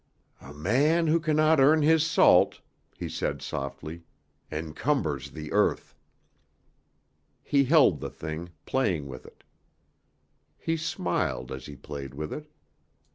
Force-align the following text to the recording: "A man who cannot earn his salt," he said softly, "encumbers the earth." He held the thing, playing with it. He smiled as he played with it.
"A 0.41 0.51
man 0.51 1.05
who 1.05 1.19
cannot 1.19 1.59
earn 1.59 1.83
his 1.83 2.03
salt," 2.03 2.61
he 2.97 3.07
said 3.07 3.39
softly, 3.43 4.01
"encumbers 4.51 5.29
the 5.29 5.51
earth." 5.51 5.93
He 7.43 7.65
held 7.65 7.99
the 7.99 8.09
thing, 8.09 8.49
playing 8.65 9.05
with 9.07 9.27
it. 9.27 9.43
He 10.57 10.75
smiled 10.75 11.51
as 11.51 11.67
he 11.67 11.75
played 11.75 12.15
with 12.15 12.33
it. 12.33 12.49